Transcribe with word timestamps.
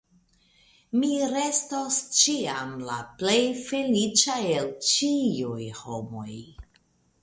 Mi 1.01 1.11
restos 1.33 1.99
ĉiam 2.21 2.73
la 2.89 2.97
plej 3.21 3.37
feliĉa 3.69 4.43
el 4.59 4.75
ĉiuj 4.93 5.71
homoj. 5.87 6.31